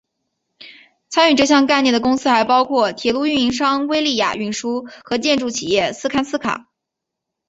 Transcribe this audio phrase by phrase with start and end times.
[1.09, 6.69] 参与这项概念的公司还包括铁路运营商威立雅运输和建筑企业斯堪斯卡。